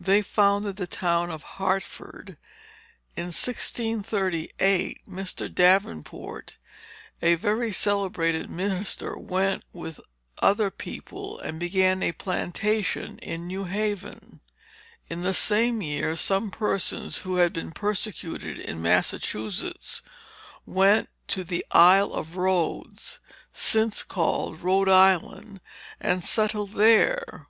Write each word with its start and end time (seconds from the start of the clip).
They 0.00 0.22
founded 0.22 0.76
the 0.76 0.86
town 0.86 1.28
of 1.28 1.42
Hartford. 1.42 2.38
In 3.16 3.24
1638, 3.26 5.02
Mr. 5.06 5.54
Davenport, 5.54 6.56
a 7.20 7.34
very 7.34 7.70
celebrated 7.70 8.48
minister, 8.48 9.14
went, 9.18 9.64
with 9.74 10.00
other 10.38 10.70
people, 10.70 11.38
and 11.40 11.60
began 11.60 12.02
a 12.02 12.12
plantation 12.12 13.20
at 13.22 13.36
New 13.40 13.64
Haven. 13.64 14.40
In 15.10 15.20
the 15.20 15.34
same 15.34 15.82
year, 15.82 16.16
some 16.16 16.50
persons 16.50 17.18
who 17.18 17.36
had 17.36 17.52
been 17.52 17.70
persecuted 17.72 18.58
in 18.58 18.80
Massachusetts, 18.80 20.00
went 20.64 21.10
to 21.26 21.44
the 21.44 21.62
Isle 21.72 22.14
of 22.14 22.38
Rhodes, 22.38 23.20
since 23.52 24.02
called 24.02 24.62
Rhode 24.62 24.88
Island, 24.88 25.60
and 26.00 26.24
settled 26.24 26.70
there. 26.70 27.48